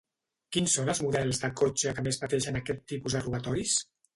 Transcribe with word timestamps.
Quins 0.55 0.77
són 0.77 0.89
els 0.93 1.01
models 1.03 1.43
de 1.43 1.51
cotxe 1.61 1.93
que 1.99 2.07
més 2.09 2.19
pateixen 2.25 2.61
aquest 2.63 2.83
tipus 2.95 3.19
de 3.19 3.25
robatoris? 3.29 3.79